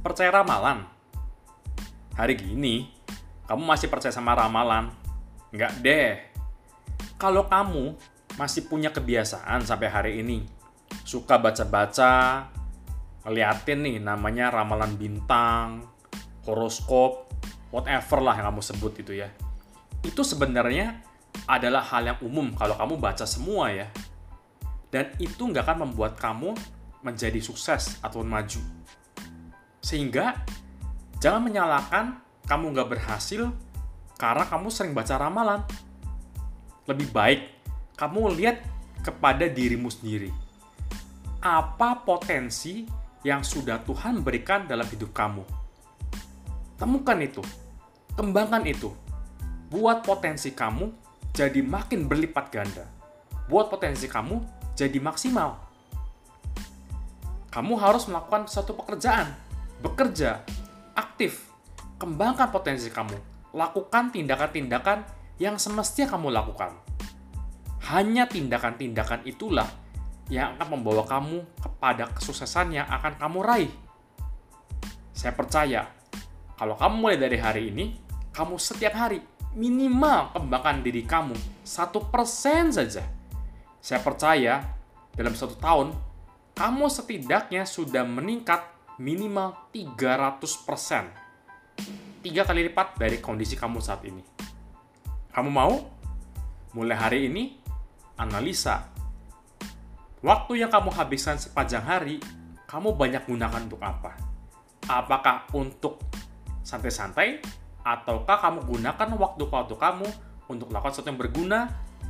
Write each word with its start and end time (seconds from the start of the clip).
percaya 0.00 0.32
ramalan? 0.32 0.88
Hari 2.16 2.34
gini, 2.36 2.88
kamu 3.44 3.62
masih 3.64 3.92
percaya 3.92 4.12
sama 4.12 4.32
ramalan? 4.32 4.88
Nggak 5.52 5.72
deh. 5.84 6.12
Kalau 7.20 7.44
kamu 7.48 7.96
masih 8.40 8.64
punya 8.64 8.88
kebiasaan 8.88 9.60
sampai 9.64 9.88
hari 9.92 10.12
ini, 10.24 10.48
suka 11.04 11.36
baca-baca, 11.36 12.48
ngeliatin 13.28 13.84
nih 13.84 13.96
namanya 14.00 14.48
ramalan 14.48 14.96
bintang, 14.96 15.84
horoskop, 16.48 17.28
whatever 17.68 18.24
lah 18.24 18.40
yang 18.40 18.48
kamu 18.52 18.62
sebut 18.64 18.92
itu 19.04 19.20
ya. 19.20 19.28
Itu 20.00 20.24
sebenarnya 20.24 21.04
adalah 21.44 21.84
hal 21.84 22.08
yang 22.08 22.18
umum 22.24 22.56
kalau 22.56 22.72
kamu 22.80 22.96
baca 22.96 23.28
semua 23.28 23.68
ya. 23.68 23.92
Dan 24.88 25.12
itu 25.20 25.44
nggak 25.44 25.68
akan 25.68 25.78
membuat 25.86 26.16
kamu 26.16 26.56
menjadi 27.04 27.38
sukses 27.44 28.00
atau 28.00 28.24
maju. 28.24 28.60
Sehingga 29.90 30.38
jangan 31.18 31.50
menyalahkan 31.50 32.22
kamu 32.46 32.78
nggak 32.78 32.90
berhasil 32.94 33.50
karena 34.14 34.46
kamu 34.46 34.70
sering 34.70 34.94
baca 34.94 35.18
ramalan. 35.18 35.66
Lebih 36.86 37.10
baik 37.10 37.40
kamu 37.98 38.38
lihat 38.38 38.62
kepada 39.02 39.50
dirimu 39.50 39.90
sendiri. 39.90 40.30
Apa 41.42 42.06
potensi 42.06 42.86
yang 43.26 43.42
sudah 43.42 43.82
Tuhan 43.82 44.22
berikan 44.22 44.70
dalam 44.70 44.86
hidup 44.86 45.10
kamu? 45.10 45.42
Temukan 46.78 47.18
itu, 47.18 47.42
kembangkan 48.14 48.62
itu, 48.70 48.94
buat 49.74 50.06
potensi 50.06 50.54
kamu 50.54 50.86
jadi 51.34 51.66
makin 51.66 52.06
berlipat 52.06 52.46
ganda. 52.54 52.86
Buat 53.50 53.74
potensi 53.74 54.06
kamu 54.06 54.38
jadi 54.78 55.02
maksimal. 55.02 55.58
Kamu 57.50 57.74
harus 57.74 58.06
melakukan 58.06 58.46
satu 58.46 58.78
pekerjaan, 58.78 59.49
bekerja, 59.80 60.44
aktif, 60.96 61.48
kembangkan 61.96 62.52
potensi 62.52 62.88
kamu, 62.92 63.16
lakukan 63.56 64.12
tindakan-tindakan 64.12 65.04
yang 65.40 65.56
semestinya 65.56 66.16
kamu 66.16 66.28
lakukan. 66.32 66.76
Hanya 67.90 68.28
tindakan-tindakan 68.28 69.24
itulah 69.24 69.66
yang 70.30 70.54
akan 70.54 70.78
membawa 70.78 71.02
kamu 71.08 71.42
kepada 71.58 72.06
kesuksesan 72.12 72.76
yang 72.76 72.86
akan 72.86 73.18
kamu 73.18 73.38
raih. 73.42 73.72
Saya 75.10 75.34
percaya, 75.34 75.90
kalau 76.54 76.76
kamu 76.78 76.94
mulai 76.96 77.18
dari 77.18 77.40
hari 77.40 77.72
ini, 77.72 77.98
kamu 78.30 78.60
setiap 78.60 78.94
hari 78.94 79.18
minimal 79.58 80.30
kembangkan 80.30 80.86
diri 80.86 81.02
kamu 81.02 81.34
satu 81.66 82.06
persen 82.06 82.70
saja. 82.70 83.02
Saya 83.82 83.98
percaya 84.04 84.62
dalam 85.16 85.34
satu 85.34 85.58
tahun, 85.58 85.90
kamu 86.54 86.86
setidaknya 86.86 87.66
sudah 87.66 88.06
meningkat 88.06 88.62
minimal 89.00 89.72
300 89.72 90.44
persen. 90.68 91.08
Tiga 92.20 92.44
kali 92.44 92.68
lipat 92.68 93.00
dari 93.00 93.16
kondisi 93.16 93.56
kamu 93.56 93.80
saat 93.80 94.04
ini. 94.04 94.20
Kamu 95.32 95.48
mau? 95.48 95.72
Mulai 96.76 96.96
hari 97.00 97.18
ini, 97.32 97.56
analisa. 98.20 98.92
Waktu 100.20 100.60
yang 100.60 100.68
kamu 100.68 100.92
habiskan 100.92 101.40
sepanjang 101.40 101.80
hari, 101.80 102.20
kamu 102.68 102.92
banyak 102.92 103.24
gunakan 103.24 103.64
untuk 103.64 103.80
apa? 103.80 104.20
Apakah 104.84 105.48
untuk 105.56 106.04
santai-santai 106.60 107.40
ataukah 107.80 108.36
kamu 108.36 108.68
gunakan 108.68 109.08
waktu-waktu 109.16 109.80
kamu 109.80 110.08
untuk 110.52 110.68
melakukan 110.68 110.92
sesuatu 110.92 111.08
yang 111.08 111.16
berguna, 111.16 111.60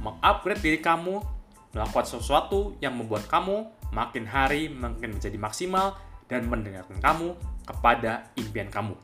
mengupgrade 0.02 0.58
diri 0.58 0.82
kamu, 0.82 1.22
melakukan 1.70 2.06
sesuatu 2.18 2.74
yang 2.82 2.98
membuat 2.98 3.30
kamu 3.30 3.78
makin 3.94 4.26
hari 4.26 4.66
makin 4.70 5.18
menjadi 5.18 5.38
maksimal 5.38 6.09
dan 6.30 6.46
mendengarkan 6.46 7.02
kamu 7.02 7.34
kepada 7.66 8.30
impian 8.38 8.70
kamu. 8.70 8.94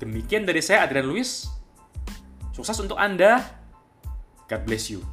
Demikian 0.00 0.48
dari 0.48 0.64
saya 0.64 0.88
Adrian 0.88 1.04
Luis. 1.04 1.46
Sukses 2.56 2.80
untuk 2.80 2.96
Anda. 2.96 3.44
God 4.48 4.64
bless 4.64 4.88
you. 4.88 5.04